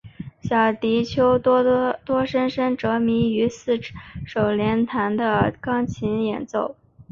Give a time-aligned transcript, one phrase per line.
[0.41, 3.79] 小狄奥多深深着迷于四
[4.25, 6.75] 手联弹的钢琴演奏。